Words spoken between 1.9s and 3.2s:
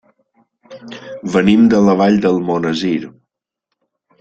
Vall d'Almonesir.